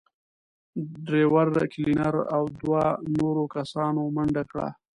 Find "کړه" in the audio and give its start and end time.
4.51-4.67